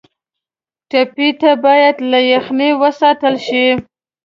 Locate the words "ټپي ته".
0.89-1.51